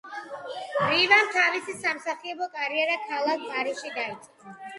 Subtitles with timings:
[0.91, 4.57] რივამ თავისი სამსახიობო კარიერა ქალაქ პარიზში დაიწყო.